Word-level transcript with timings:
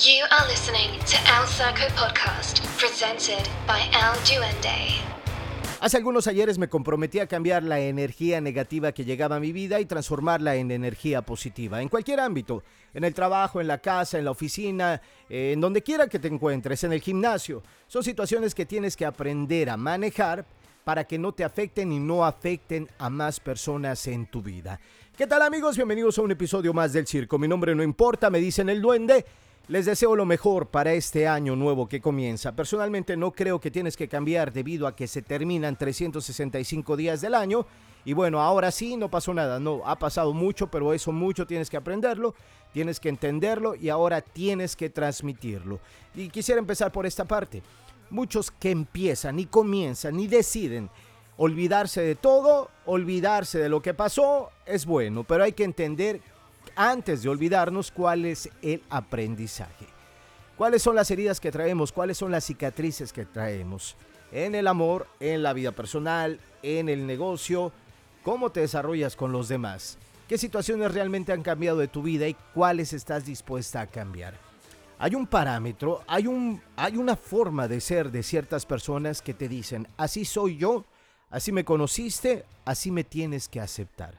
You 0.00 0.26
are 0.30 0.46
listening 0.46 0.90
to 1.00 1.16
El 1.26 1.48
Circo 1.48 1.92
Podcast, 1.96 2.60
presented 2.78 3.44
by 3.66 3.80
El 3.80 4.14
Duende. 4.22 4.94
Hace 5.80 5.96
algunos 5.96 6.28
ayeres 6.28 6.56
me 6.56 6.68
comprometí 6.68 7.18
a 7.18 7.26
cambiar 7.26 7.64
la 7.64 7.80
energía 7.80 8.40
negativa 8.40 8.92
que 8.92 9.04
llegaba 9.04 9.36
a 9.36 9.40
mi 9.40 9.50
vida 9.50 9.80
y 9.80 9.86
transformarla 9.86 10.54
en 10.54 10.70
energía 10.70 11.22
positiva, 11.22 11.82
en 11.82 11.88
cualquier 11.88 12.20
ámbito, 12.20 12.62
en 12.94 13.02
el 13.02 13.12
trabajo, 13.12 13.60
en 13.60 13.66
la 13.66 13.78
casa, 13.78 14.18
en 14.18 14.24
la 14.26 14.30
oficina, 14.30 15.02
eh, 15.28 15.50
en 15.54 15.60
donde 15.60 15.82
quiera 15.82 16.06
que 16.06 16.20
te 16.20 16.28
encuentres, 16.28 16.84
en 16.84 16.92
el 16.92 17.00
gimnasio. 17.00 17.64
Son 17.88 18.04
situaciones 18.04 18.54
que 18.54 18.66
tienes 18.66 18.96
que 18.96 19.04
aprender 19.04 19.68
a 19.68 19.76
manejar 19.76 20.46
para 20.84 21.02
que 21.08 21.18
no 21.18 21.32
te 21.32 21.42
afecten 21.42 21.90
y 21.90 21.98
no 21.98 22.24
afecten 22.24 22.88
a 22.98 23.10
más 23.10 23.40
personas 23.40 24.06
en 24.06 24.26
tu 24.26 24.42
vida. 24.42 24.78
¿Qué 25.16 25.26
tal 25.26 25.42
amigos? 25.42 25.74
Bienvenidos 25.74 26.16
a 26.18 26.22
un 26.22 26.30
episodio 26.30 26.72
más 26.72 26.92
del 26.92 27.08
circo. 27.08 27.36
Mi 27.36 27.48
nombre 27.48 27.74
no 27.74 27.82
importa, 27.82 28.30
me 28.30 28.38
dicen 28.38 28.68
el 28.68 28.80
duende. 28.80 29.26
Les 29.68 29.84
deseo 29.84 30.16
lo 30.16 30.24
mejor 30.24 30.68
para 30.68 30.94
este 30.94 31.28
año 31.28 31.54
nuevo 31.54 31.86
que 31.86 32.00
comienza. 32.00 32.56
Personalmente 32.56 33.18
no 33.18 33.32
creo 33.32 33.60
que 33.60 33.70
tienes 33.70 33.98
que 33.98 34.08
cambiar 34.08 34.50
debido 34.50 34.86
a 34.86 34.96
que 34.96 35.06
se 35.06 35.20
terminan 35.20 35.76
365 35.76 36.96
días 36.96 37.20
del 37.20 37.34
año. 37.34 37.66
Y 38.06 38.14
bueno, 38.14 38.40
ahora 38.40 38.70
sí, 38.70 38.96
no 38.96 39.10
pasó 39.10 39.34
nada. 39.34 39.60
No, 39.60 39.82
ha 39.84 39.98
pasado 39.98 40.32
mucho, 40.32 40.68
pero 40.68 40.94
eso 40.94 41.12
mucho 41.12 41.46
tienes 41.46 41.68
que 41.68 41.76
aprenderlo, 41.76 42.34
tienes 42.72 42.98
que 42.98 43.10
entenderlo 43.10 43.74
y 43.74 43.90
ahora 43.90 44.22
tienes 44.22 44.74
que 44.74 44.88
transmitirlo. 44.88 45.80
Y 46.14 46.30
quisiera 46.30 46.60
empezar 46.60 46.90
por 46.90 47.04
esta 47.04 47.26
parte. 47.26 47.62
Muchos 48.08 48.50
que 48.50 48.70
empiezan 48.70 49.38
y 49.38 49.44
comienzan 49.44 50.18
y 50.18 50.28
deciden 50.28 50.88
olvidarse 51.36 52.00
de 52.00 52.14
todo, 52.14 52.70
olvidarse 52.86 53.58
de 53.58 53.68
lo 53.68 53.82
que 53.82 53.92
pasó, 53.92 54.48
es 54.64 54.86
bueno, 54.86 55.24
pero 55.24 55.44
hay 55.44 55.52
que 55.52 55.64
entender 55.64 56.22
antes 56.76 57.22
de 57.22 57.28
olvidarnos 57.28 57.90
cuál 57.90 58.24
es 58.24 58.50
el 58.62 58.82
aprendizaje. 58.90 59.86
¿Cuáles 60.56 60.82
son 60.82 60.96
las 60.96 61.10
heridas 61.10 61.38
que 61.38 61.52
traemos? 61.52 61.92
¿Cuáles 61.92 62.18
son 62.18 62.32
las 62.32 62.44
cicatrices 62.44 63.12
que 63.12 63.24
traemos? 63.24 63.96
En 64.32 64.54
el 64.54 64.66
amor, 64.66 65.06
en 65.20 65.42
la 65.42 65.52
vida 65.52 65.72
personal, 65.72 66.40
en 66.62 66.88
el 66.88 67.06
negocio, 67.06 67.72
cómo 68.24 68.50
te 68.50 68.60
desarrollas 68.60 69.14
con 69.14 69.30
los 69.30 69.48
demás. 69.48 69.98
¿Qué 70.28 70.36
situaciones 70.36 70.92
realmente 70.92 71.32
han 71.32 71.42
cambiado 71.42 71.78
de 71.78 71.88
tu 71.88 72.02
vida 72.02 72.28
y 72.28 72.36
cuáles 72.54 72.92
estás 72.92 73.24
dispuesta 73.24 73.80
a 73.80 73.86
cambiar? 73.86 74.34
Hay 74.98 75.14
un 75.14 75.26
parámetro, 75.26 76.02
hay, 76.08 76.26
un, 76.26 76.60
hay 76.76 76.96
una 76.96 77.14
forma 77.14 77.68
de 77.68 77.80
ser 77.80 78.10
de 78.10 78.22
ciertas 78.24 78.66
personas 78.66 79.22
que 79.22 79.32
te 79.32 79.48
dicen, 79.48 79.86
así 79.96 80.24
soy 80.24 80.56
yo, 80.56 80.84
así 81.30 81.52
me 81.52 81.64
conociste, 81.64 82.44
así 82.64 82.90
me 82.90 83.04
tienes 83.04 83.48
que 83.48 83.60
aceptar. 83.60 84.18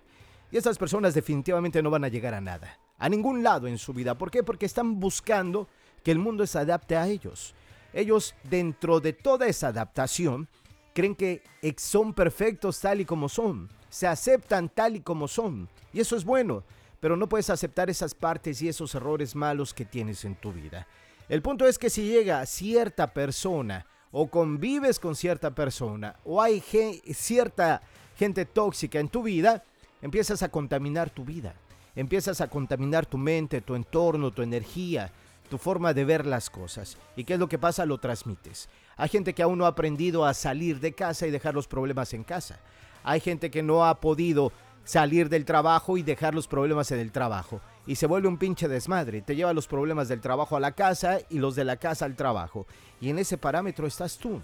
Y 0.52 0.58
estas 0.58 0.78
personas 0.78 1.14
definitivamente 1.14 1.82
no 1.82 1.92
van 1.92 2.04
a 2.04 2.10
llegar 2.10 2.34
a 2.34 2.42
nada, 2.42 2.80
a 2.98 3.10
ningún 3.10 3.44
lado 3.44 3.68
en 3.68 3.78
su 3.78 3.94
vida. 3.94 4.18
¿Por 4.18 4.32
qué? 4.32 4.44
Porque 4.44 4.66
están 4.66 5.00
buscando 5.00 5.68
que 6.04 6.12
el 6.12 6.20
mundo 6.20 6.46
se 6.48 6.60
adapte 6.60 6.96
a 6.96 7.08
ellos. 7.08 7.54
Ellos, 7.94 8.36
dentro 8.44 9.00
de 9.00 9.14
toda 9.14 9.48
esa 9.48 9.68
adaptación, 9.68 10.48
creen 10.94 11.16
que 11.16 11.44
son 11.78 12.14
perfectos 12.14 12.80
tal 12.80 13.02
y 13.02 13.06
como 13.06 13.30
son, 13.30 13.70
se 13.90 14.08
aceptan 14.08 14.70
tal 14.70 14.96
y 14.96 15.02
como 15.02 15.28
son. 15.28 15.70
Y 15.94 16.00
eso 16.00 16.16
es 16.16 16.24
bueno, 16.24 16.64
pero 17.00 17.16
no 17.16 17.30
puedes 17.30 17.50
aceptar 17.50 17.90
esas 17.90 18.14
partes 18.14 18.62
y 18.62 18.70
esos 18.70 18.94
errores 18.96 19.36
malos 19.36 19.74
que 19.74 19.86
tienes 19.86 20.26
en 20.26 20.36
tu 20.36 20.52
vida. 20.52 20.88
El 21.28 21.42
punto 21.42 21.68
es 21.68 21.78
que 21.78 21.90
si 21.90 22.08
llega 22.08 22.46
cierta 22.46 23.14
persona 23.14 23.86
o 24.12 24.28
convives 24.28 25.00
con 25.00 25.16
cierta 25.16 25.54
persona 25.54 26.16
o 26.26 26.42
hay 26.42 26.60
cierta 26.60 27.82
gente 28.18 28.46
tóxica 28.46 29.00
en 29.00 29.10
tu 29.10 29.24
vida, 29.24 29.64
empiezas 30.02 30.44
a 30.44 30.50
contaminar 30.50 31.10
tu 31.10 31.26
vida, 31.26 31.54
empiezas 31.96 32.42
a 32.42 32.48
contaminar 32.48 33.06
tu 33.06 33.18
mente, 33.18 33.62
tu 33.62 33.76
entorno, 33.76 34.32
tu 34.32 34.42
energía, 34.42 35.12
tu 35.50 35.58
forma 35.58 35.94
de 35.94 36.06
ver 36.06 36.26
las 36.26 36.50
cosas. 36.50 36.98
¿Y 37.16 37.24
qué 37.24 37.34
es 37.34 37.40
lo 37.40 37.50
que 37.50 37.58
pasa? 37.58 37.86
Lo 37.86 37.98
transmites. 37.98 38.70
Hay 38.96 39.10
gente 39.10 39.34
que 39.34 39.44
aún 39.44 39.58
no 39.58 39.66
ha 39.66 39.70
aprendido 39.70 40.26
a 40.26 40.34
salir 40.34 40.80
de 40.80 40.94
casa 40.94 41.28
y 41.28 41.32
dejar 41.32 41.54
los 41.54 41.68
problemas 41.68 42.14
en 42.14 42.24
casa. 42.24 42.60
Hay 43.04 43.20
gente 43.20 43.50
que 43.50 43.64
no 43.64 43.86
ha 43.86 44.00
podido 44.00 44.52
salir 44.84 45.30
del 45.30 45.46
trabajo 45.46 45.98
y 45.98 46.04
dejar 46.04 46.34
los 46.34 46.48
problemas 46.48 46.92
en 46.92 47.00
el 47.00 47.12
trabajo. 47.12 47.62
Y 47.86 47.96
se 47.96 48.08
vuelve 48.08 48.28
un 48.28 48.38
pinche 48.38 48.68
desmadre. 48.68 49.22
Te 49.22 49.36
lleva 49.36 49.54
los 49.54 49.68
problemas 49.68 50.08
del 50.08 50.22
trabajo 50.22 50.56
a 50.56 50.60
la 50.60 50.74
casa 50.74 51.20
y 51.30 51.40
los 51.40 51.56
de 51.56 51.64
la 51.64 51.78
casa 51.78 52.06
al 52.06 52.16
trabajo. 52.16 52.68
Y 53.02 53.10
en 53.10 53.20
ese 53.20 53.38
parámetro 53.38 53.88
estás 53.88 54.18
tú. 54.18 54.42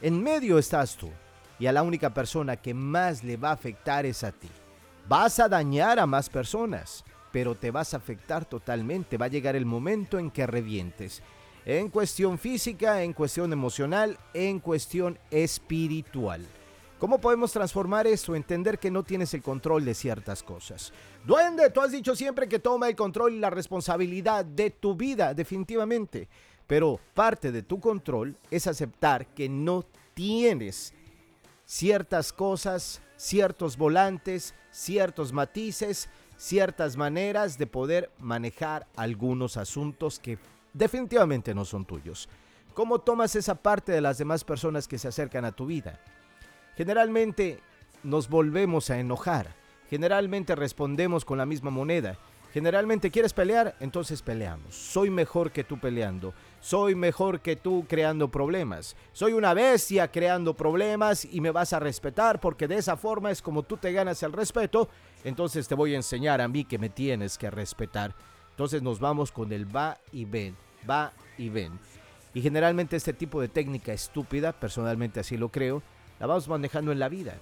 En 0.00 0.22
medio 0.22 0.58
estás 0.58 0.96
tú. 0.96 1.10
Y 1.58 1.66
a 1.66 1.72
la 1.72 1.82
única 1.82 2.14
persona 2.14 2.56
que 2.56 2.72
más 2.72 3.24
le 3.24 3.36
va 3.36 3.50
a 3.50 3.54
afectar 3.54 4.06
es 4.06 4.22
a 4.24 4.32
ti. 4.32 4.48
Vas 5.08 5.40
a 5.40 5.48
dañar 5.48 5.98
a 5.98 6.06
más 6.06 6.28
personas, 6.28 7.02
pero 7.32 7.54
te 7.54 7.70
vas 7.70 7.94
a 7.94 7.96
afectar 7.96 8.44
totalmente. 8.44 9.16
Va 9.16 9.24
a 9.24 9.30
llegar 9.30 9.56
el 9.56 9.64
momento 9.64 10.18
en 10.18 10.30
que 10.30 10.46
revientes. 10.46 11.22
En 11.64 11.88
cuestión 11.88 12.38
física, 12.38 13.02
en 13.02 13.14
cuestión 13.14 13.50
emocional, 13.50 14.18
en 14.34 14.60
cuestión 14.60 15.18
espiritual. 15.30 16.46
¿Cómo 16.98 17.18
podemos 17.18 17.52
transformar 17.52 18.06
eso? 18.06 18.34
Entender 18.34 18.78
que 18.78 18.90
no 18.90 19.02
tienes 19.02 19.32
el 19.32 19.40
control 19.40 19.82
de 19.86 19.94
ciertas 19.94 20.42
cosas. 20.42 20.92
Duende, 21.24 21.70
tú 21.70 21.80
has 21.80 21.92
dicho 21.92 22.14
siempre 22.14 22.46
que 22.46 22.58
toma 22.58 22.88
el 22.88 22.96
control 22.96 23.32
y 23.32 23.38
la 23.38 23.48
responsabilidad 23.48 24.44
de 24.44 24.70
tu 24.70 24.94
vida, 24.94 25.32
definitivamente. 25.32 26.28
Pero 26.66 27.00
parte 27.14 27.50
de 27.50 27.62
tu 27.62 27.80
control 27.80 28.36
es 28.50 28.66
aceptar 28.66 29.26
que 29.28 29.48
no 29.48 29.86
tienes 30.12 30.92
ciertas 31.64 32.30
cosas, 32.30 33.00
ciertos 33.18 33.76
volantes, 33.76 34.54
ciertos 34.70 35.32
matices, 35.34 36.08
ciertas 36.38 36.96
maneras 36.96 37.58
de 37.58 37.66
poder 37.66 38.10
manejar 38.18 38.86
algunos 38.96 39.58
asuntos 39.58 40.18
que 40.18 40.38
definitivamente 40.72 41.54
no 41.54 41.66
son 41.66 41.84
tuyos. 41.84 42.28
¿Cómo 42.72 43.00
tomas 43.00 43.34
esa 43.34 43.56
parte 43.56 43.92
de 43.92 44.00
las 44.00 44.18
demás 44.18 44.44
personas 44.44 44.86
que 44.86 44.98
se 44.98 45.08
acercan 45.08 45.44
a 45.44 45.52
tu 45.52 45.66
vida? 45.66 46.00
Generalmente 46.76 47.60
nos 48.04 48.28
volvemos 48.28 48.88
a 48.88 49.00
enojar, 49.00 49.48
generalmente 49.90 50.54
respondemos 50.54 51.24
con 51.24 51.38
la 51.38 51.46
misma 51.46 51.70
moneda 51.70 52.16
Generalmente 52.52 53.10
quieres 53.10 53.34
pelear, 53.34 53.76
entonces 53.78 54.22
peleamos. 54.22 54.74
Soy 54.74 55.10
mejor 55.10 55.52
que 55.52 55.64
tú 55.64 55.78
peleando. 55.78 56.32
Soy 56.60 56.94
mejor 56.94 57.40
que 57.40 57.56
tú 57.56 57.84
creando 57.86 58.30
problemas. 58.30 58.96
Soy 59.12 59.34
una 59.34 59.52
bestia 59.52 60.10
creando 60.10 60.54
problemas 60.54 61.26
y 61.26 61.42
me 61.42 61.50
vas 61.50 61.74
a 61.74 61.78
respetar 61.78 62.40
porque 62.40 62.66
de 62.66 62.78
esa 62.78 62.96
forma 62.96 63.30
es 63.30 63.42
como 63.42 63.64
tú 63.64 63.76
te 63.76 63.92
ganas 63.92 64.22
el 64.22 64.32
respeto. 64.32 64.88
Entonces 65.24 65.68
te 65.68 65.74
voy 65.74 65.92
a 65.92 65.96
enseñar 65.96 66.40
a 66.40 66.48
mí 66.48 66.64
que 66.64 66.78
me 66.78 66.88
tienes 66.88 67.36
que 67.36 67.50
respetar. 67.50 68.14
Entonces 68.50 68.82
nos 68.82 68.98
vamos 68.98 69.30
con 69.30 69.52
el 69.52 69.74
va 69.74 69.98
y 70.10 70.24
ven, 70.24 70.56
va 70.88 71.12
y 71.36 71.50
ven. 71.50 71.78
Y 72.32 72.40
generalmente 72.40 72.96
este 72.96 73.12
tipo 73.12 73.42
de 73.42 73.48
técnica 73.48 73.92
estúpida, 73.92 74.52
personalmente 74.52 75.20
así 75.20 75.36
lo 75.36 75.50
creo, 75.50 75.82
la 76.18 76.26
vamos 76.26 76.48
manejando 76.48 76.92
en 76.92 76.98
la 76.98 77.10
vida. 77.10 77.34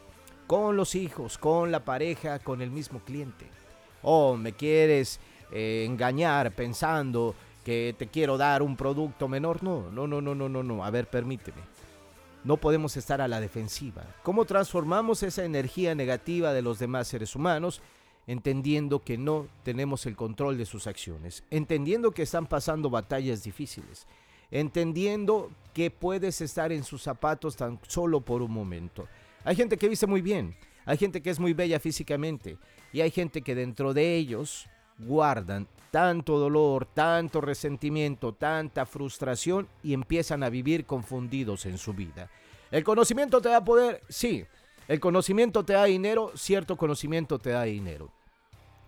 Con 0.49 0.77
los 0.77 0.97
hijos, 0.97 1.39
con 1.39 1.71
la 1.71 1.84
pareja, 1.84 2.41
con 2.41 2.61
el 2.61 2.71
mismo 2.71 3.00
cliente 3.00 3.47
oh, 4.06 4.37
me 4.37 4.53
quieres 4.53 5.21
eh, 5.53 5.84
engañar 5.87 6.53
pensando 6.53 7.34
que 7.65 7.94
te 7.99 8.06
quiero 8.06 8.39
dar 8.39 8.62
un 8.62 8.77
producto 8.77 9.27
menor. 9.27 9.62
No, 9.62 9.91
no, 9.91 10.06
no, 10.06 10.21
no, 10.21 10.34
no, 10.34 10.49
no, 10.49 10.62
no. 10.62 10.84
A 10.84 10.91
ver, 10.91 11.11
permíteme. 11.11 11.61
No 12.45 12.56
podemos 12.56 12.97
estar 12.97 13.21
a 13.21 13.27
la 13.27 13.41
defensiva. 13.41 14.05
¿Cómo 14.22 14.45
transformamos 14.45 15.25
esa 15.25 15.45
energía 15.45 15.97
negativa 15.97 16.53
de 16.53 16.62
los 16.62 16.78
demás 16.78 17.09
seres 17.09 17.34
humanos? 17.34 17.83
Entendiendo 18.28 19.03
que 19.03 19.19
no 19.19 19.49
tenemos 19.65 20.06
el 20.06 20.15
control 20.15 20.56
de 20.56 20.66
sus 20.66 20.87
acciones, 20.87 21.43
entendiendo 21.50 22.12
que 22.12 22.22
están 22.22 22.47
pasando 22.47 22.91
batallas 22.91 23.43
difíciles, 23.43 24.06
entendiendo 24.50 25.50
que 25.75 25.91
puedes 25.91 26.41
estar 26.41 26.71
en 26.72 26.84
sus 26.84 27.03
zapatos 27.03 27.56
tan 27.56 27.81
solo 27.87 28.21
por 28.21 28.43
un 28.43 28.53
momento. 28.53 29.09
Hay 29.45 29.56
gente 29.56 29.77
que 29.77 29.89
viste 29.89 30.06
muy 30.06 30.22
bien, 30.22 30.56
hay 30.86 30.97
gente 30.97 31.20
que 31.20 31.30
es 31.30 31.38
muy 31.38 31.52
bella 31.52 31.80
físicamente 31.80 32.56
y 32.92 33.00
hay 33.00 33.10
gente 33.10 33.42
que 33.42 33.54
dentro 33.54 33.92
de 33.92 34.16
ellos 34.16 34.69
guardan 34.98 35.66
tanto 35.91 36.38
dolor, 36.38 36.86
tanto 36.86 37.41
resentimiento, 37.41 38.33
tanta 38.33 38.86
frustración 38.86 39.68
y 39.83 39.92
empiezan 39.92 40.42
a 40.42 40.48
vivir 40.48 40.86
confundidos 40.86 41.66
en 41.66 41.77
su 41.77 41.92
vida. 41.92 42.30
¿El 42.71 42.84
conocimiento 42.84 43.41
te 43.41 43.48
da 43.48 43.65
poder? 43.65 44.03
Sí. 44.09 44.44
¿El 44.88 45.00
conocimiento 45.00 45.65
te 45.65 45.72
da 45.72 45.84
dinero? 45.84 46.33
Cierto 46.34 46.77
conocimiento 46.77 47.39
te 47.39 47.50
da 47.50 47.65
dinero. 47.65 48.10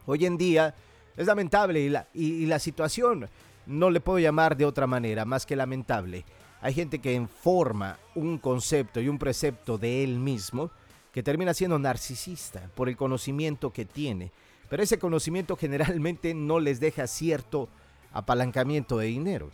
Hoy 0.07 0.25
en 0.25 0.39
día 0.39 0.75
es 1.17 1.27
lamentable 1.27 1.81
y 2.15 2.47
la, 2.47 2.59
situación 2.59 3.29
no 3.67 3.91
le 3.91 4.01
puedo 4.01 4.19
llamar 4.19 4.57
de 4.57 4.65
otra 4.65 4.87
manera 4.87 5.25
más 5.25 5.45
que 5.45 5.57
lamentable. 5.57 6.25
Hay 6.61 6.75
gente 6.75 7.01
que 7.01 7.27
forma 7.27 7.99
un 8.15 8.39
concepto 8.39 9.01
y 9.01 9.09
un 9.09 9.19
precepto 9.19 9.79
de 9.79 10.05
él 10.05 10.19
mismo 10.19 10.71
que 11.19 11.23
termina 11.25 11.53
siendo 11.53 11.81
narcisista 11.81 12.71
por 12.77 12.89
el 12.89 12.97
conocimiento 12.97 13.73
que 13.73 13.85
tiene, 13.85 14.31
pero 14.71 14.85
ese 14.85 15.01
conocimiento 15.01 15.57
generalmente 15.57 16.33
no 16.33 16.61
les 16.61 16.79
deja 16.79 17.09
cierto 17.09 17.69
apalancamiento 18.13 18.99
de 18.99 19.07
dinero. 19.07 19.51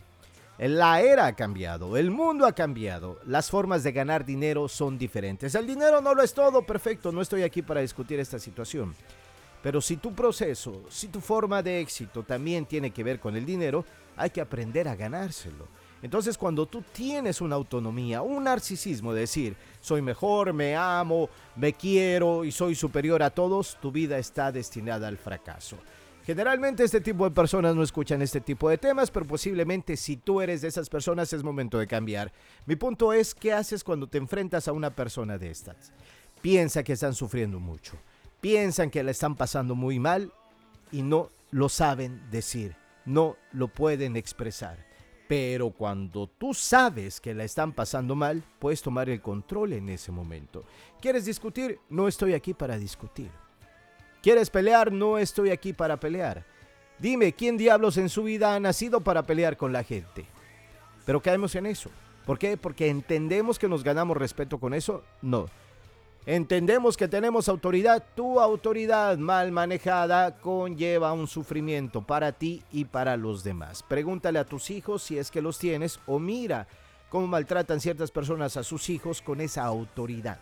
La 0.59 1.01
era 1.01 1.25
ha 1.25 1.35
cambiado, 1.35 1.97
el 1.97 2.11
mundo 2.11 2.45
ha 2.45 2.53
cambiado, 2.53 3.19
las 3.25 3.49
formas 3.49 3.81
de 3.81 3.93
ganar 3.93 4.27
dinero 4.27 4.67
son 4.67 4.99
diferentes. 4.99 5.55
El 5.55 5.65
dinero 5.65 6.01
no 6.01 6.13
lo 6.13 6.21
es 6.21 6.35
todo, 6.35 6.61
perfecto, 6.61 7.11
no 7.11 7.19
estoy 7.19 7.41
aquí 7.41 7.63
para 7.63 7.81
discutir 7.81 8.19
esta 8.19 8.37
situación. 8.37 8.93
Pero 9.63 9.81
si 9.81 9.97
tu 9.97 10.13
proceso, 10.13 10.83
si 10.91 11.07
tu 11.07 11.19
forma 11.19 11.63
de 11.63 11.79
éxito 11.79 12.21
también 12.21 12.67
tiene 12.67 12.91
que 12.91 13.03
ver 13.03 13.19
con 13.19 13.35
el 13.35 13.43
dinero, 13.43 13.83
hay 14.15 14.29
que 14.29 14.41
aprender 14.41 14.87
a 14.87 14.95
ganárselo. 14.95 15.67
Entonces 16.01 16.37
cuando 16.37 16.65
tú 16.65 16.83
tienes 16.93 17.41
una 17.41 17.55
autonomía, 17.55 18.21
un 18.21 18.43
narcisismo, 18.43 19.13
de 19.13 19.21
decir, 19.21 19.55
soy 19.81 20.01
mejor, 20.01 20.53
me 20.53 20.75
amo, 20.75 21.29
me 21.55 21.73
quiero 21.73 22.45
y 22.45 22.51
soy 22.51 22.75
superior 22.75 23.23
a 23.23 23.29
todos, 23.29 23.77
tu 23.81 23.91
vida 23.91 24.17
está 24.17 24.51
destinada 24.51 25.07
al 25.07 25.17
fracaso. 25.17 25.77
Generalmente 26.25 26.83
este 26.83 27.01
tipo 27.01 27.23
de 27.25 27.35
personas 27.35 27.75
no 27.75 27.83
escuchan 27.83 28.21
este 28.23 28.41
tipo 28.41 28.67
de 28.67 28.79
temas, 28.79 29.11
pero 29.11 29.27
posiblemente 29.27 29.95
si 29.95 30.17
tú 30.17 30.41
eres 30.41 30.61
de 30.61 30.67
esas 30.67 30.89
personas 30.89 31.31
es 31.33 31.43
momento 31.43 31.77
de 31.77 31.85
cambiar. 31.85 32.31
Mi 32.65 32.75
punto 32.75 33.13
es, 33.13 33.35
¿qué 33.35 33.53
haces 33.53 33.83
cuando 33.83 34.07
te 34.07 34.17
enfrentas 34.17 34.67
a 34.67 34.71
una 34.71 34.89
persona 34.89 35.37
de 35.37 35.51
estas? 35.51 35.93
Piensa 36.41 36.83
que 36.83 36.93
están 36.93 37.13
sufriendo 37.13 37.59
mucho, 37.59 37.93
piensan 38.41 38.89
que 38.89 39.03
la 39.03 39.11
están 39.11 39.35
pasando 39.35 39.75
muy 39.75 39.99
mal 39.99 40.31
y 40.91 41.03
no 41.03 41.29
lo 41.51 41.69
saben 41.69 42.21
decir, 42.31 42.75
no 43.05 43.37
lo 43.51 43.67
pueden 43.67 44.15
expresar. 44.15 44.94
Pero 45.27 45.71
cuando 45.71 46.27
tú 46.27 46.53
sabes 46.53 47.19
que 47.19 47.33
la 47.33 47.43
están 47.43 47.73
pasando 47.73 48.15
mal, 48.15 48.43
puedes 48.59 48.81
tomar 48.81 49.09
el 49.09 49.21
control 49.21 49.73
en 49.73 49.89
ese 49.89 50.11
momento. 50.11 50.63
¿Quieres 51.01 51.25
discutir? 51.25 51.79
No 51.89 52.07
estoy 52.07 52.33
aquí 52.33 52.53
para 52.53 52.77
discutir. 52.77 53.31
¿Quieres 54.21 54.49
pelear? 54.49 54.91
No 54.91 55.17
estoy 55.17 55.49
aquí 55.49 55.73
para 55.73 55.99
pelear. 55.99 56.45
Dime, 56.99 57.33
¿quién 57.33 57.57
diablos 57.57 57.97
en 57.97 58.09
su 58.09 58.23
vida 58.23 58.55
ha 58.55 58.59
nacido 58.59 59.01
para 59.01 59.25
pelear 59.25 59.57
con 59.57 59.73
la 59.73 59.83
gente? 59.83 60.25
Pero 61.05 61.21
caemos 61.21 61.55
en 61.55 61.65
eso. 61.65 61.89
¿Por 62.25 62.39
qué? 62.39 62.57
Porque 62.57 62.89
entendemos 62.89 63.59
que 63.59 63.67
nos 63.67 63.83
ganamos 63.83 64.17
respeto 64.17 64.59
con 64.59 64.73
eso. 64.73 65.03
No. 65.21 65.47
Entendemos 66.27 66.97
que 66.97 67.07
tenemos 67.07 67.47
autoridad. 67.47 68.03
Tu 68.15 68.39
autoridad 68.39 69.15
mal 69.19 69.51
manejada 69.51 70.35
conlleva 70.37 71.13
un 71.13 71.27
sufrimiento 71.27 72.01
para 72.01 72.31
ti 72.31 72.63
y 72.71 72.85
para 72.85 73.15
los 73.15 73.43
demás. 73.43 73.83
Pregúntale 73.83 74.39
a 74.39 74.45
tus 74.45 74.71
hijos 74.71 75.03
si 75.03 75.19
es 75.19 75.29
que 75.29 75.43
los 75.43 75.59
tienes 75.59 75.99
o 76.07 76.17
mira 76.17 76.67
cómo 77.09 77.27
maltratan 77.27 77.79
ciertas 77.79 78.09
personas 78.09 78.57
a 78.57 78.63
sus 78.63 78.89
hijos 78.89 79.21
con 79.21 79.39
esa 79.39 79.65
autoridad. 79.65 80.39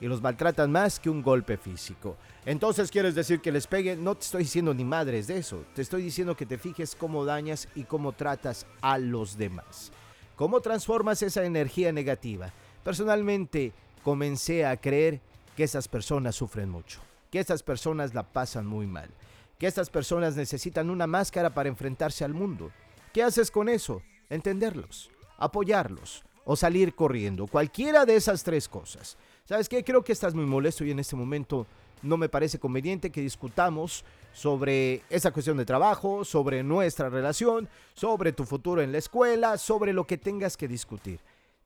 Y 0.00 0.06
los 0.06 0.22
maltratan 0.22 0.72
más 0.72 0.98
que 0.98 1.10
un 1.10 1.20
golpe 1.20 1.58
físico. 1.58 2.16
Entonces 2.46 2.90
quieres 2.90 3.14
decir 3.14 3.42
que 3.42 3.52
les 3.52 3.66
pegue. 3.66 3.96
No 3.96 4.14
te 4.14 4.24
estoy 4.24 4.44
diciendo 4.44 4.72
ni 4.72 4.84
madres 4.84 5.26
de 5.26 5.36
eso. 5.36 5.64
Te 5.74 5.82
estoy 5.82 6.00
diciendo 6.00 6.34
que 6.34 6.46
te 6.46 6.56
fijes 6.56 6.94
cómo 6.94 7.26
dañas 7.26 7.68
y 7.74 7.84
cómo 7.84 8.12
tratas 8.12 8.66
a 8.80 8.96
los 8.96 9.36
demás. 9.36 9.92
¿Cómo 10.34 10.62
transformas 10.62 11.22
esa 11.22 11.44
energía 11.44 11.92
negativa? 11.92 12.50
Personalmente, 12.82 13.74
comencé 14.02 14.66
a 14.66 14.76
creer 14.76 15.20
que 15.56 15.64
esas 15.64 15.88
personas 15.88 16.36
sufren 16.36 16.70
mucho, 16.70 17.00
que 17.30 17.38
estas 17.38 17.62
personas 17.62 18.14
la 18.14 18.22
pasan 18.22 18.66
muy 18.66 18.86
mal, 18.86 19.10
que 19.58 19.66
estas 19.66 19.90
personas 19.90 20.36
necesitan 20.36 20.90
una 20.90 21.06
máscara 21.06 21.50
para 21.50 21.68
enfrentarse 21.68 22.24
al 22.24 22.34
mundo. 22.34 22.70
¿Qué 23.12 23.22
haces 23.22 23.50
con 23.50 23.68
eso? 23.68 24.02
Entenderlos, 24.28 25.10
apoyarlos 25.36 26.22
o 26.44 26.56
salir 26.56 26.94
corriendo, 26.94 27.46
cualquiera 27.46 28.06
de 28.06 28.16
esas 28.16 28.42
tres 28.42 28.68
cosas. 28.68 29.16
¿Sabes 29.44 29.68
qué? 29.68 29.84
Creo 29.84 30.02
que 30.02 30.12
estás 30.12 30.34
muy 30.34 30.46
molesto 30.46 30.84
y 30.84 30.90
en 30.90 30.98
este 30.98 31.16
momento 31.16 31.66
no 32.02 32.16
me 32.16 32.28
parece 32.28 32.58
conveniente 32.58 33.10
que 33.10 33.20
discutamos 33.20 34.04
sobre 34.32 35.02
esa 35.10 35.32
cuestión 35.32 35.56
de 35.56 35.64
trabajo, 35.64 36.24
sobre 36.24 36.62
nuestra 36.62 37.10
relación, 37.10 37.68
sobre 37.94 38.32
tu 38.32 38.44
futuro 38.44 38.80
en 38.80 38.92
la 38.92 38.98
escuela, 38.98 39.58
sobre 39.58 39.92
lo 39.92 40.06
que 40.06 40.16
tengas 40.16 40.56
que 40.56 40.68
discutir. 40.68 41.20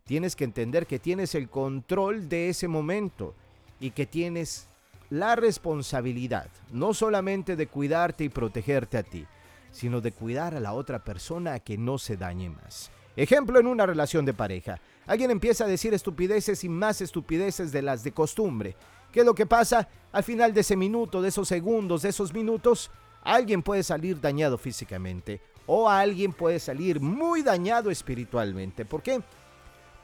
Tienes 0.06 0.36
que 0.36 0.44
entender 0.44 0.86
que 0.86 0.98
tienes 0.98 1.34
el 1.34 1.48
control 1.48 2.28
de 2.28 2.50
ese 2.50 2.68
momento 2.68 3.34
y 3.80 3.90
que 3.92 4.04
tienes 4.04 4.68
la 5.08 5.34
responsabilidad, 5.34 6.48
no 6.72 6.92
solamente 6.92 7.56
de 7.56 7.68
cuidarte 7.68 8.24
y 8.24 8.28
protegerte 8.28 8.98
a 8.98 9.02
ti, 9.02 9.26
sino 9.72 10.02
de 10.02 10.12
cuidar 10.12 10.54
a 10.54 10.60
la 10.60 10.74
otra 10.74 11.02
persona 11.02 11.54
a 11.54 11.60
que 11.60 11.78
no 11.78 11.96
se 11.96 12.18
dañe 12.18 12.50
más. 12.50 12.90
Ejemplo 13.16 13.58
en 13.58 13.66
una 13.66 13.86
relación 13.86 14.26
de 14.26 14.34
pareja. 14.34 14.78
Alguien 15.06 15.30
empieza 15.30 15.64
a 15.64 15.68
decir 15.68 15.94
estupideces 15.94 16.64
y 16.64 16.68
más 16.68 17.00
estupideces 17.00 17.72
de 17.72 17.80
las 17.80 18.04
de 18.04 18.12
costumbre. 18.12 18.76
¿Qué 19.10 19.20
es 19.20 19.26
lo 19.26 19.34
que 19.34 19.46
pasa? 19.46 19.88
Al 20.12 20.22
final 20.22 20.52
de 20.52 20.60
ese 20.60 20.76
minuto, 20.76 21.22
de 21.22 21.28
esos 21.30 21.48
segundos, 21.48 22.02
de 22.02 22.10
esos 22.10 22.34
minutos, 22.34 22.90
alguien 23.22 23.62
puede 23.62 23.82
salir 23.82 24.20
dañado 24.20 24.58
físicamente 24.58 25.40
o 25.66 25.88
alguien 25.88 26.34
puede 26.34 26.60
salir 26.60 27.00
muy 27.00 27.42
dañado 27.42 27.90
espiritualmente. 27.90 28.84
¿Por 28.84 29.02
qué? 29.02 29.22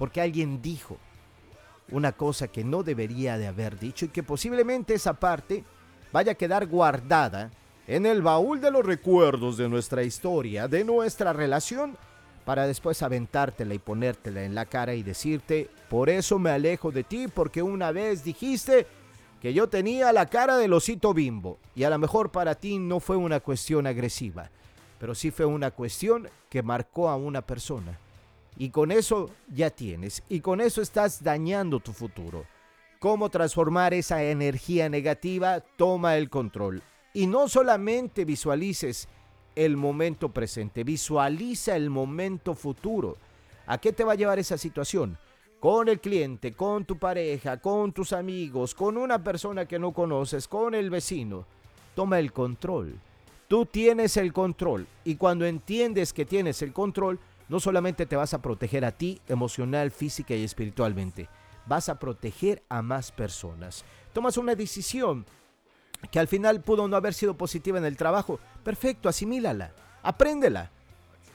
Porque 0.01 0.23
alguien 0.23 0.63
dijo 0.63 0.97
una 1.91 2.13
cosa 2.13 2.49
que 2.49 2.65
no 2.65 2.83
debería 2.83 3.37
de 3.37 3.47
haber 3.47 3.79
dicho 3.79 4.07
y 4.07 4.09
que 4.09 4.23
posiblemente 4.23 4.95
esa 4.95 5.13
parte 5.13 5.63
vaya 6.11 6.33
a 6.33 6.37
quedar 6.37 6.67
guardada 6.69 7.51
en 7.87 8.07
el 8.07 8.23
baúl 8.23 8.63
de 8.63 8.71
los 8.71 8.87
recuerdos 8.87 9.59
de 9.59 9.69
nuestra 9.69 10.03
historia, 10.03 10.69
de 10.69 10.85
nuestra 10.85 11.35
relación, 11.35 11.99
para 12.47 12.67
después 12.67 13.03
aventártela 13.03 13.75
y 13.75 13.79
ponértela 13.79 14.43
en 14.43 14.55
la 14.55 14.65
cara 14.65 14.95
y 14.95 15.03
decirte, 15.03 15.69
por 15.91 16.09
eso 16.09 16.39
me 16.39 16.49
alejo 16.49 16.91
de 16.91 17.05
ti, 17.05 17.29
porque 17.29 17.61
una 17.61 17.93
vez 17.93 18.25
dijiste 18.25 18.87
que 19.43 19.53
yo 19.53 19.69
tenía 19.69 20.15
la 20.15 20.25
cara 20.25 20.57
del 20.57 20.73
osito 20.73 21.13
bimbo, 21.13 21.59
y 21.75 21.85
a 21.85 21.91
lo 21.91 21.99
mejor 21.99 22.31
para 22.31 22.55
ti 22.55 22.79
no 22.79 23.01
fue 23.01 23.17
una 23.17 23.41
cuestión 23.41 23.87
agresiva, 23.87 24.49
pero 24.99 25.15
sí 25.15 25.31
fue 25.31 25.45
una 25.45 25.73
cuestión 25.73 26.31
que 26.49 26.63
marcó 26.63 27.11
a 27.11 27.17
una 27.17 27.43
persona 27.43 27.99
y 28.61 28.69
con 28.69 28.93
eso 28.93 29.31
ya 29.49 29.71
tienes. 29.71 30.23
Y 30.29 30.41
con 30.41 30.61
eso 30.61 30.83
estás 30.83 31.25
dañando 31.25 31.81
tu 31.81 31.95
futuro. 31.95 32.45
¿Cómo 32.99 33.31
transformar 33.31 33.95
esa 33.95 34.23
energía 34.23 34.91
negativa? 34.91 35.61
Toma 35.61 36.19
el 36.19 36.29
control. 36.29 36.83
Y 37.15 37.27
no 37.27 37.49
solamente 37.49 38.27
visualices 38.27 39.09
el 39.57 39.79
momento 39.79 40.29
presente, 40.29 40.85
visualiza 40.85 41.75
el 41.75 41.89
momento 41.89 42.55
futuro. 42.55 43.17
¿A 43.67 43.79
qué 43.79 43.95
te 43.95 44.05
va 44.05 44.13
a 44.13 44.17
llevar 44.17 44.39
esa 44.39 44.59
situación? 44.59 45.17
Con 45.59 45.89
el 45.89 45.99
cliente, 45.99 46.53
con 46.53 46.85
tu 46.85 46.99
pareja, 46.99 47.57
con 47.63 47.93
tus 47.93 48.13
amigos, 48.13 48.75
con 48.75 48.99
una 48.99 49.25
persona 49.25 49.65
que 49.65 49.79
no 49.79 49.93
conoces, 49.93 50.47
con 50.47 50.75
el 50.75 50.91
vecino. 50.91 51.47
Toma 51.95 52.19
el 52.19 52.31
control. 52.31 53.01
Tú 53.49 53.65
tienes 53.65 54.19
el 54.19 54.35
control 54.35 54.87
y 55.03 55.17
cuando 55.17 55.47
entiendes 55.47 56.13
que 56.13 56.27
tienes 56.27 56.61
el 56.61 56.75
control, 56.75 57.19
no 57.51 57.59
solamente 57.59 58.07
te 58.07 58.15
vas 58.15 58.33
a 58.33 58.41
proteger 58.41 58.85
a 58.85 58.93
ti 58.93 59.21
emocional, 59.27 59.91
física 59.91 60.35
y 60.37 60.45
espiritualmente, 60.45 61.29
vas 61.67 61.89
a 61.89 61.99
proteger 61.99 62.63
a 62.69 62.81
más 62.81 63.11
personas. 63.11 63.85
Tomas 64.13 64.37
una 64.37 64.55
decisión 64.55 65.27
que 66.13 66.21
al 66.21 66.29
final 66.29 66.61
pudo 66.61 66.87
no 66.87 66.97
haber 66.97 67.13
sido 67.13 67.37
positiva 67.37 67.77
en 67.77 67.85
el 67.85 67.97
trabajo. 67.97 68.39
Perfecto, 68.63 69.09
asimílala, 69.09 69.73
apréndela 70.01 70.71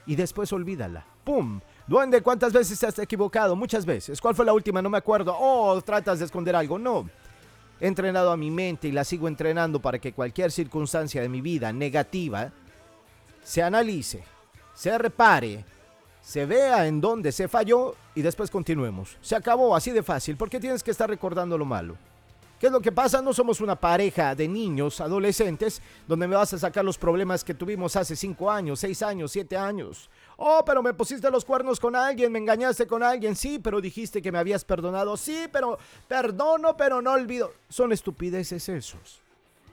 y 0.06 0.15
después 0.15 0.53
olvídala. 0.53 1.06
¡Pum! 1.25 1.59
Duende, 1.86 2.22
¿cuántas 2.22 2.53
veces 2.53 2.79
te 2.79 2.88
has 2.88 2.98
equivocado? 3.00 3.57
Muchas 3.57 3.86
veces. 3.86 4.22
¿Cuál 4.22 4.36
fue 4.36 4.45
la 4.45 4.53
última? 4.53 4.81
No 4.81 4.89
me 4.89 4.98
acuerdo. 4.98 5.36
Oh, 5.38 5.81
tratas 5.81 6.19
de 6.19 6.25
esconder 6.25 6.55
algo. 6.55 6.79
No. 6.79 7.10
He 7.81 7.88
entrenado 7.88 8.31
a 8.31 8.38
mi 8.38 8.51
mente 8.51 8.88
y 8.88 8.93
la 8.93 9.03
sigo 9.03 9.27
entrenando 9.27 9.81
para 9.81 10.00
que 10.00 10.13
cualquier 10.13 10.50
circunstancia 10.50 11.22
de 11.22 11.27
mi 11.27 11.41
vida 11.41 11.74
negativa 11.74 12.53
se 13.43 13.62
analice, 13.62 14.24
se 14.74 14.98
repare 14.98 15.65
se 16.25 16.48
vea 16.48 16.88
en 16.88 17.00
dónde 17.00 17.32
se 17.32 17.48
falló 17.48 17.94
y 18.15 18.24
después 18.24 18.50
continuemos. 18.50 19.15
Se 19.22 19.36
acabó 19.36 19.75
así 19.75 19.91
de 19.91 20.01
fácil. 20.01 20.36
¿Por 20.36 20.50
qué 20.50 20.60
tienes 20.60 20.82
que 20.82 20.89
estar 20.89 21.08
recordando 21.08 21.55
lo 21.55 21.65
malo? 21.65 21.96
¿Qué 22.60 22.65
es 22.65 22.72
lo 22.72 22.82
que 22.82 22.91
pasa? 22.91 23.22
No 23.22 23.32
somos 23.32 23.62
una 23.62 23.75
pareja 23.75 24.34
de 24.34 24.48
niños, 24.48 25.00
adolescentes, 25.01 25.84
donde 26.08 26.27
me 26.27 26.36
vas 26.36 26.51
a 26.51 26.58
sacar 26.58 26.84
los 26.84 26.98
problemas 26.98 27.44
que 27.44 27.53
tuvimos 27.53 27.96
hace 27.96 28.15
5 28.15 28.50
años, 28.50 28.79
6 28.79 29.03
años, 29.03 29.32
7 29.34 29.55
años. 29.55 30.10
Oh, 30.38 30.63
pero 30.65 30.82
me 30.82 30.96
pusiste 30.96 31.29
los 31.29 31.46
cuernos 31.46 31.79
con 31.79 31.96
alguien, 31.96 32.32
me 32.32 32.39
engañaste 32.39 32.88
con 32.88 33.03
alguien. 33.03 33.36
Sí, 33.36 33.60
pero 33.60 33.79
dijiste 33.79 34.20
que 34.20 34.32
me 34.32 34.39
habías 34.39 34.65
perdonado. 34.65 35.17
Sí, 35.17 35.46
pero 35.51 35.77
perdono, 36.08 36.75
pero 36.75 37.03
no 37.03 37.12
olvido. 37.12 37.53
Son 37.70 37.91
estupideces 37.91 38.67
esos. 38.67 39.22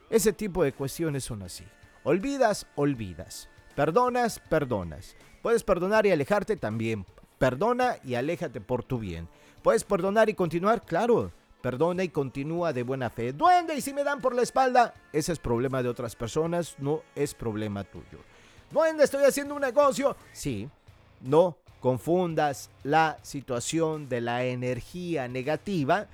Ese 0.07 0.33
tipo 0.33 0.63
de 0.63 0.73
cuestiones 0.73 1.23
son 1.23 1.41
así. 1.41 1.63
Olvidas, 2.03 2.67
olvidas. 2.75 3.49
Perdonas, 3.75 4.39
perdonas. 4.39 5.15
Puedes 5.43 5.63
perdonar 5.63 6.05
y 6.05 6.11
alejarte 6.11 6.55
también. 6.55 7.05
Perdona 7.37 7.97
y 8.05 8.15
aléjate 8.15 8.61
por 8.61 8.81
tu 8.81 8.97
bien. 8.97 9.27
¿Puedes 9.61 9.83
perdonar 9.83 10.29
y 10.29 10.33
continuar? 10.33 10.83
Claro. 10.83 11.33
Perdona 11.61 12.03
y 12.03 12.09
continúa 12.09 12.71
de 12.71 12.83
buena 12.83 13.09
fe. 13.09 13.33
Duende, 13.33 13.75
y 13.75 13.81
si 13.81 13.93
me 13.93 14.05
dan 14.05 14.21
por 14.21 14.33
la 14.33 14.41
espalda, 14.41 14.93
ese 15.11 15.33
es 15.33 15.39
problema 15.39 15.83
de 15.83 15.89
otras 15.89 16.15
personas, 16.15 16.75
no 16.79 17.01
es 17.13 17.33
problema 17.33 17.83
tuyo. 17.83 18.19
Duende, 18.71 19.03
estoy 19.03 19.25
haciendo 19.25 19.55
un 19.55 19.61
negocio. 19.61 20.15
Sí, 20.31 20.69
no 21.19 21.57
confundas 21.81 22.69
la 22.83 23.17
situación 23.21 24.07
de 24.07 24.21
la 24.21 24.45
energía 24.45 25.27
negativa 25.27 26.07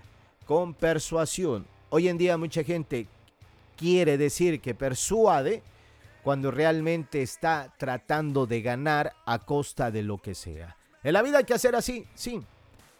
con 0.47 0.73
persuasión. 0.73 1.67
Hoy 1.91 2.07
en 2.07 2.17
día 2.17 2.35
mucha 2.37 2.63
gente 2.63 3.05
quiere 3.77 4.17
decir 4.17 4.59
que 4.59 4.73
persuade 4.73 5.61
cuando 6.23 6.51
realmente 6.51 7.21
está 7.21 7.73
tratando 7.77 8.45
de 8.45 8.61
ganar 8.61 9.13
a 9.25 9.39
costa 9.39 9.91
de 9.91 10.03
lo 10.03 10.17
que 10.17 10.35
sea. 10.35 10.75
En 11.03 11.13
la 11.13 11.21
vida 11.21 11.39
hay 11.39 11.45
que 11.45 11.53
hacer 11.53 11.75
así, 11.75 12.05
sí, 12.13 12.41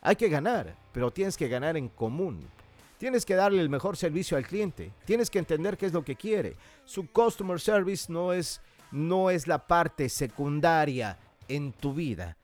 hay 0.02 0.16
que 0.16 0.30
ganar, 0.30 0.76
pero 0.92 1.12
tienes 1.12 1.36
que 1.36 1.48
ganar 1.48 1.78
en 1.78 1.90
común. 1.90 2.48
Tienes 2.98 3.26
que 3.26 3.36
darle 3.36 3.62
el 3.62 3.70
mejor 3.70 3.96
servicio 3.96 4.36
al 4.36 4.46
cliente. 4.46 4.92
Tienes 5.06 5.30
que 5.30 5.40
entender 5.40 5.78
qué 5.78 5.86
es 5.86 5.94
lo 5.94 6.04
que 6.04 6.18
quiere. 6.18 6.58
Su 6.84 7.08
customer 7.10 7.60
service 7.60 8.12
no 8.12 8.34
es, 8.34 8.60
no 8.92 9.30
es 9.30 9.48
la 9.48 9.68
parte 9.68 10.10
secundaria 10.10 11.18
en 11.48 11.72
tu 11.72 11.94
vida. 11.94 12.36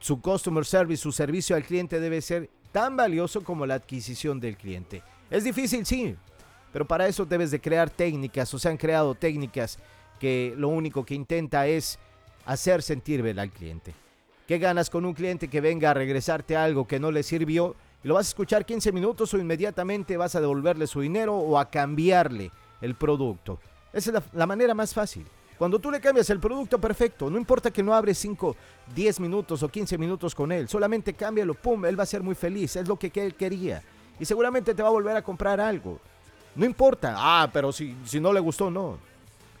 Su 0.00 0.20
customer 0.20 0.64
service, 0.64 1.02
su 1.02 1.12
servicio 1.12 1.54
al 1.54 1.62
cliente 1.62 2.00
debe 2.00 2.22
ser 2.22 2.50
tan 2.72 2.96
valioso 2.96 3.44
como 3.44 3.66
la 3.66 3.74
adquisición 3.74 4.40
del 4.40 4.56
cliente. 4.56 5.02
Es 5.30 5.44
difícil, 5.44 5.86
sí, 5.86 6.16
pero 6.72 6.86
para 6.86 7.06
eso 7.06 7.24
debes 7.24 7.52
de 7.52 7.60
crear 7.60 7.88
técnicas 7.88 8.52
o 8.52 8.58
se 8.58 8.68
han 8.68 8.76
creado 8.76 9.14
técnicas 9.14 9.78
que 10.20 10.54
lo 10.56 10.68
único 10.68 11.04
que 11.04 11.16
intenta 11.16 11.66
es 11.66 11.98
hacer 12.44 12.82
sentir 12.82 13.22
bien 13.22 13.40
al 13.40 13.50
cliente. 13.50 13.94
¿Qué 14.46 14.58
ganas 14.58 14.90
con 14.90 15.04
un 15.04 15.14
cliente 15.14 15.48
que 15.48 15.60
venga 15.60 15.90
a 15.90 15.94
regresarte 15.94 16.56
algo 16.56 16.86
que 16.86 17.00
no 17.00 17.10
le 17.10 17.22
sirvió 17.22 17.74
y 18.04 18.08
lo 18.08 18.14
vas 18.14 18.26
a 18.26 18.30
escuchar 18.30 18.64
15 18.64 18.92
minutos 18.92 19.32
o 19.34 19.38
inmediatamente 19.38 20.16
vas 20.16 20.34
a 20.34 20.40
devolverle 20.40 20.86
su 20.86 21.00
dinero 21.00 21.36
o 21.36 21.58
a 21.58 21.70
cambiarle 21.70 22.50
el 22.80 22.94
producto? 22.94 23.58
Esa 23.92 24.10
es 24.10 24.14
la, 24.14 24.22
la 24.32 24.46
manera 24.46 24.74
más 24.74 24.94
fácil. 24.94 25.26
Cuando 25.58 25.78
tú 25.78 25.90
le 25.90 26.00
cambias 26.00 26.30
el 26.30 26.40
producto 26.40 26.80
perfecto, 26.80 27.28
no 27.28 27.36
importa 27.36 27.70
que 27.70 27.82
no 27.82 27.94
abres 27.94 28.18
5, 28.18 28.56
10 28.94 29.20
minutos 29.20 29.62
o 29.62 29.68
15 29.68 29.98
minutos 29.98 30.34
con 30.34 30.52
él, 30.52 30.68
solamente 30.68 31.14
cámbialo, 31.14 31.54
pum, 31.54 31.84
él 31.84 31.98
va 31.98 32.04
a 32.04 32.06
ser 32.06 32.22
muy 32.22 32.34
feliz, 32.34 32.76
es 32.76 32.88
lo 32.88 32.98
que 32.98 33.12
él 33.14 33.34
quería. 33.34 33.82
Y 34.18 34.24
seguramente 34.24 34.74
te 34.74 34.82
va 34.82 34.88
a 34.88 34.92
volver 34.92 35.16
a 35.16 35.22
comprar 35.22 35.60
algo. 35.60 36.00
No 36.54 36.64
importa, 36.64 37.14
ah, 37.16 37.48
pero 37.52 37.72
si, 37.72 37.94
si 38.04 38.18
no 38.20 38.32
le 38.32 38.40
gustó, 38.40 38.70
no. 38.70 38.98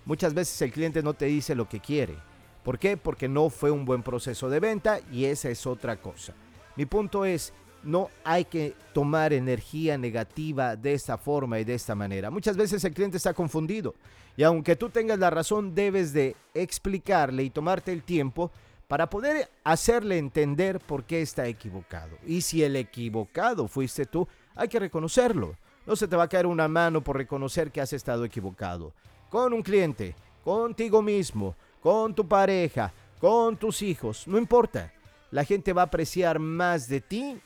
Muchas 0.04 0.34
veces 0.34 0.60
el 0.62 0.72
cliente 0.72 1.02
no 1.02 1.14
te 1.14 1.26
dice 1.26 1.54
lo 1.54 1.68
que 1.68 1.80
quiere. 1.80 2.16
¿Por 2.62 2.78
qué? 2.78 2.96
Porque 2.96 3.28
no 3.28 3.50
fue 3.50 3.70
un 3.70 3.84
buen 3.84 4.02
proceso 4.02 4.48
de 4.50 4.60
venta 4.60 5.00
y 5.10 5.24
esa 5.24 5.48
es 5.48 5.66
otra 5.66 5.96
cosa. 5.96 6.34
Mi 6.76 6.86
punto 6.86 7.24
es, 7.24 7.52
no 7.82 8.10
hay 8.24 8.44
que 8.44 8.74
tomar 8.92 9.32
energía 9.32 9.96
negativa 9.96 10.76
de 10.76 10.94
esta 10.94 11.16
forma 11.16 11.58
y 11.58 11.64
de 11.64 11.74
esta 11.74 11.94
manera. 11.94 12.30
Muchas 12.30 12.56
veces 12.56 12.84
el 12.84 12.92
cliente 12.92 13.16
está 13.16 13.32
confundido 13.32 13.94
y 14.36 14.42
aunque 14.42 14.76
tú 14.76 14.90
tengas 14.90 15.18
la 15.18 15.30
razón, 15.30 15.74
debes 15.74 16.12
de 16.12 16.36
explicarle 16.54 17.42
y 17.42 17.50
tomarte 17.50 17.92
el 17.92 18.02
tiempo 18.02 18.50
para 18.88 19.08
poder 19.08 19.48
hacerle 19.64 20.18
entender 20.18 20.80
por 20.80 21.04
qué 21.04 21.22
está 21.22 21.46
equivocado. 21.46 22.16
Y 22.26 22.40
si 22.40 22.62
el 22.64 22.76
equivocado 22.76 23.68
fuiste 23.68 24.04
tú, 24.04 24.26
hay 24.54 24.68
que 24.68 24.80
reconocerlo. 24.80 25.56
No 25.86 25.96
se 25.96 26.08
te 26.08 26.16
va 26.16 26.24
a 26.24 26.28
caer 26.28 26.46
una 26.46 26.68
mano 26.68 27.00
por 27.00 27.16
reconocer 27.16 27.70
que 27.70 27.80
has 27.80 27.92
estado 27.92 28.24
equivocado. 28.24 28.92
Con 29.30 29.52
un 29.52 29.62
cliente, 29.62 30.14
contigo 30.44 31.00
mismo, 31.00 31.54
con 31.80 32.14
tu 32.14 32.26
pareja, 32.26 32.92
con 33.20 33.56
tus 33.56 33.80
hijos, 33.82 34.26
no 34.26 34.36
importa. 34.38 34.92
La 35.30 35.44
gente 35.44 35.72
va 35.72 35.82
a 35.82 35.84
apreciar 35.84 36.38
más 36.38 36.88
de 36.88 37.00
ti 37.00 37.38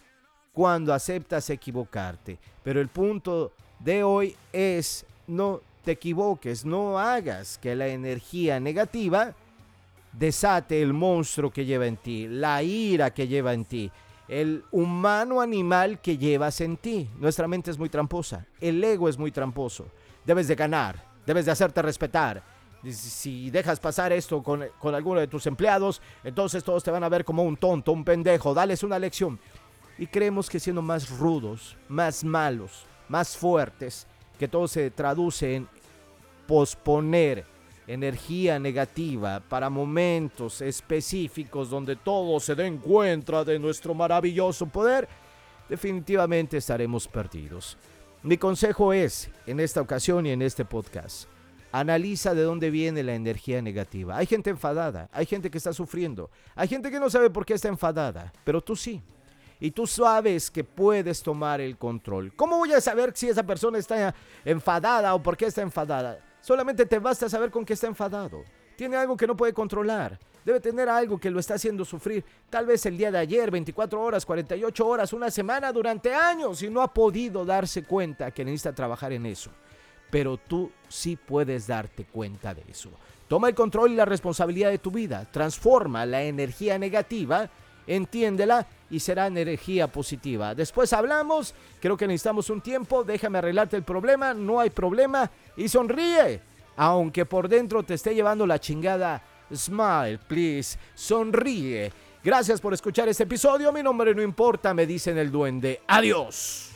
cuando 0.55 0.95
aceptas 0.95 1.50
equivocarte. 1.50 2.38
Pero 2.62 2.81
el 2.81 2.88
punto 2.88 3.53
de 3.79 4.03
hoy 4.03 4.35
es 4.53 5.05
no 5.26 5.61
te 5.85 5.93
equivoques, 5.93 6.64
no 6.64 6.99
hagas 6.99 7.59
que 7.59 7.76
la 7.76 7.88
energía 7.88 8.59
negativa 8.59 9.35
desate 10.12 10.81
el 10.81 10.93
monstruo 10.93 11.50
que 11.50 11.67
lleva 11.67 11.87
en 11.87 11.97
ti, 11.97 12.26
la 12.29 12.62
ira 12.62 13.12
que 13.12 13.29
lleva 13.29 13.53
en 13.53 13.64
ti, 13.64 13.91
el 14.29 14.64
humano 14.71 15.41
animal 15.41 16.00
que 16.00 16.17
llevas 16.17 16.61
en 16.61 16.76
ti. 16.76 17.11
Nuestra 17.19 17.49
mente 17.49 17.71
es 17.71 17.79
muy 17.79 17.91
tramposa, 17.91 18.47
el 18.61 18.83
ego 18.83 19.09
es 19.09 19.19
muy 19.19 19.31
tramposo. 19.31 19.87
Debes 20.25 20.49
de 20.49 20.55
ganar, 20.55 21.13
debes 21.26 21.45
de 21.47 21.52
hacerte 21.52 21.83
respetar. 21.83 22.43
Si 22.90 23.50
dejas 23.50 23.81
pasar 23.81 24.12
esto 24.12 24.43
con, 24.43 24.64
con 24.78 24.95
alguno 24.95 25.21
de 25.21 25.26
tus 25.26 25.47
empleados, 25.47 26.02
entonces 26.23 26.62
todos 26.62 26.85
te 26.85 26.90
van 26.90 27.02
a 27.02 27.09
ver 27.09 27.25
como 27.25 27.43
un 27.43 27.57
tonto, 27.57 27.93
un 27.93 28.04
pendejo. 28.04 28.52
Dales 28.52 28.83
una 28.83 28.99
lección 28.99 29.38
y 29.99 30.07
creemos 30.07 30.50
que 30.50 30.61
siendo 30.61 30.83
más 30.83 31.09
rudos, 31.11 31.76
más 31.88 32.25
malos, 32.25 32.85
más 33.09 33.37
fuertes, 33.37 34.07
que 34.38 34.49
todo 34.49 34.69
se 34.69 34.90
traduce 34.90 35.54
en 35.54 35.69
posponer 36.47 37.45
energía 37.87 38.59
negativa 38.59 39.40
para 39.40 39.71
momentos 39.71 40.61
específicos 40.62 41.69
donde 41.69 41.97
todo 41.97 42.40
se 42.40 42.54
den 42.54 42.78
cuenta 42.78 43.45
de 43.45 43.59
nuestro 43.59 43.95
maravilloso 43.95 44.66
poder, 44.66 45.09
definitivamente 45.69 46.57
estaremos 46.57 47.07
perdidos. 47.07 47.76
Mi 48.25 48.38
consejo 48.38 48.95
es, 48.95 49.28
en 49.45 49.61
esta 49.61 49.83
ocasión 49.83 50.25
y 50.25 50.31
en 50.31 50.40
este 50.40 50.64
podcast, 50.64 51.28
analiza 51.73 52.33
de 52.33 52.43
dónde 52.43 52.71
viene 52.71 53.02
la 53.02 53.14
energía 53.14 53.61
negativa. 53.61 54.16
Hay 54.16 54.25
gente 54.25 54.49
enfadada, 54.49 55.11
hay 55.12 55.26
gente 55.26 55.50
que 55.50 55.59
está 55.59 55.75
sufriendo, 55.75 56.31
hay 56.54 56.66
gente 56.66 56.90
que 56.90 56.99
no 56.99 57.11
sabe 57.11 57.28
por 57.28 57.45
qué 57.45 57.52
está 57.52 57.69
enfadada, 57.69 58.33
pero 58.43 58.62
tú 58.62 58.76
sí 58.76 59.02
y 59.61 59.73
tú 59.73 59.87
sabes 59.87 60.50
que 60.50 60.64
puedes 60.64 61.23
tomar 61.23 61.61
el 61.61 61.76
control. 61.76 62.33
¿Cómo 62.35 62.57
voy 62.57 62.73
a 62.73 62.81
saber 62.81 63.12
si 63.14 63.28
esa 63.28 63.43
persona 63.43 63.76
está 63.76 64.14
enfadada 64.43 65.14
o 65.14 65.23
por 65.23 65.37
qué 65.37 65.45
está 65.45 65.61
enfadada? 65.61 66.19
Solamente 66.40 66.87
te 66.87 66.99
basta 66.99 67.28
saber 67.28 67.50
con 67.50 67.62
qué 67.62 67.75
está 67.75 67.88
enfadado. 67.88 68.43
Tiene 68.75 68.97
algo 68.97 69.19
que 69.19 69.26
no 69.26 69.37
puede 69.37 69.52
controlar. 69.52 70.19
Debe 70.45 70.61
tener 70.61 70.89
algo 70.89 71.19
que 71.19 71.31
lo 71.31 71.41
está 71.41 71.55
haciendo 71.55 71.85
sufrir. 71.85 72.25
Tal 72.51 72.67
vez 72.67 72.85
el 72.87 72.97
día 72.97 73.11
de 73.11 73.19
ayer, 73.19 73.51
24 73.51 74.01
horas, 74.01 74.27
48 74.27 74.87
horas, 74.87 75.13
una 75.13 75.31
semana, 75.31 75.73
durante 75.73 76.15
años 76.15 76.63
y 76.63 76.69
no 76.69 76.83
ha 76.83 76.93
podido 76.93 77.45
darse 77.45 77.85
cuenta 77.85 78.31
que 78.31 78.45
necesita 78.45 78.75
trabajar 78.75 79.13
en 79.13 79.27
eso. 79.27 79.51
Pero 80.11 80.37
tú 80.37 80.71
sí 80.89 81.17
puedes 81.17 81.67
darte 81.67 82.05
cuenta 82.05 82.55
de 82.55 82.63
eso. 82.69 82.91
Toma 83.27 83.49
el 83.49 83.55
control 83.55 83.93
y 83.93 83.97
la 83.97 84.05
responsabilidad 84.05 84.71
de 84.71 84.79
tu 84.79 84.91
vida. 84.91 85.27
Transforma 85.33 86.05
la 86.05 86.23
energía 86.23 86.79
negativa 86.79 87.51
entiéndela 87.87 88.67
y 88.91 89.01
será 89.01 89.27
energía 89.27 89.89
positiva. 89.89 90.55
Después 90.55 90.93
hablamos, 90.93 91.55
creo 91.81 91.97
que 91.97 92.07
necesitamos 92.07 92.51
un 92.51 92.61
tiempo, 92.61 93.05
déjame 93.05 93.39
arreglarte 93.39 93.77
el 93.77 93.83
problema, 93.83 94.35
no 94.35 94.61
hay 94.61 94.71
problema 94.71 95.31
y 95.57 95.69
sonríe, 95.69 96.41
aunque 96.77 97.27
por 97.27 97.49
dentro 97.49 97.83
te 97.83 97.95
esté 97.95 98.15
llevando 98.15 98.47
la 98.47 98.61
chingada. 98.61 99.23
Smile, 99.57 100.19
please, 100.27 100.79
sonríe. 100.95 101.93
Gracias 102.23 102.61
por 102.61 102.73
escuchar 102.73 103.09
este 103.09 103.25
episodio, 103.25 103.73
mi 103.73 103.83
nombre 103.83 104.15
no 104.15 104.23
importa, 104.23 104.73
me 104.73 104.87
dicen 104.87 105.19
el 105.19 105.31
duende. 105.31 105.81
Adiós. 105.87 106.71